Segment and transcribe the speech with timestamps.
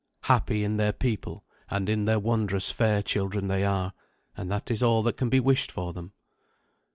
[0.21, 3.93] Happy in their people and in their wondrous fair children are they,
[4.41, 6.11] and that is all that can be wished for them.